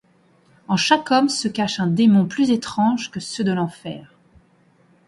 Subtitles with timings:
[0.67, 4.15] En chaque homme se cache un démon plus étrange que ceux de l'enfer.